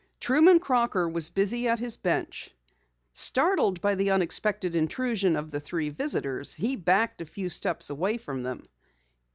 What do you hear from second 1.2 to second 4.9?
busy at his bench. Startled by the unexpected